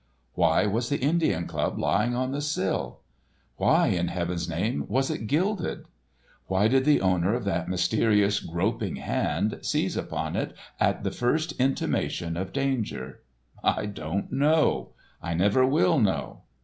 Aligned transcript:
Why 0.33 0.65
was 0.65 0.89
the 0.89 0.97
Indian 0.99 1.45
club 1.45 1.77
lying 1.77 2.15
on 2.15 2.31
the 2.31 2.41
sill? 2.41 3.01
Why, 3.57 3.89
in 3.89 4.07
Heaven's 4.07 4.49
name, 4.49 4.85
was 4.87 5.11
it 5.11 5.27
gilded? 5.27 5.85
Why 6.47 6.67
did 6.67 6.85
the 6.85 7.01
owner 7.01 7.35
of 7.35 7.45
that 7.45 7.69
mysterious 7.69 8.39
groping 8.39 8.95
hand, 8.95 9.59
seize 9.61 9.95
upon 9.95 10.35
it 10.35 10.55
at 10.79 11.03
the 11.03 11.11
first 11.11 11.51
intimation 11.59 12.35
of 12.35 12.51
danger? 12.51 13.19
I 13.63 13.85
don't 13.85 14.31
know—I 14.31 15.35
never 15.35 15.67
will 15.67 15.99
know. 15.99 16.45